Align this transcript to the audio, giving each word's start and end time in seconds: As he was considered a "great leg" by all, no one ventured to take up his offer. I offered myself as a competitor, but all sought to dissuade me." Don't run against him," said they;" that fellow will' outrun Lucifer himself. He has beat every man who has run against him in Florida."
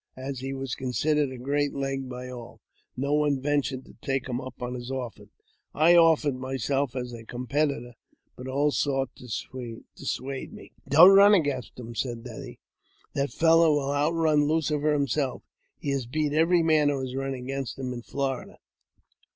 As 0.17 0.39
he 0.39 0.51
was 0.51 0.73
considered 0.73 1.29
a 1.31 1.37
"great 1.37 1.75
leg" 1.75 2.09
by 2.09 2.27
all, 2.27 2.59
no 2.97 3.13
one 3.13 3.39
ventured 3.39 3.85
to 3.85 3.93
take 4.01 4.27
up 4.27 4.73
his 4.73 4.89
offer. 4.89 5.25
I 5.75 5.95
offered 5.95 6.37
myself 6.37 6.95
as 6.95 7.13
a 7.13 7.23
competitor, 7.23 7.93
but 8.35 8.47
all 8.47 8.71
sought 8.71 9.11
to 9.17 9.27
dissuade 9.95 10.53
me." 10.53 10.71
Don't 10.89 11.13
run 11.15 11.35
against 11.35 11.79
him," 11.79 11.93
said 11.93 12.23
they;" 12.23 12.57
that 13.13 13.29
fellow 13.31 13.73
will' 13.73 13.91
outrun 13.93 14.47
Lucifer 14.47 14.91
himself. 14.91 15.43
He 15.77 15.91
has 15.91 16.07
beat 16.07 16.33
every 16.33 16.63
man 16.63 16.89
who 16.89 16.99
has 17.01 17.13
run 17.13 17.35
against 17.35 17.77
him 17.77 17.93
in 17.93 18.01
Florida." 18.01 18.57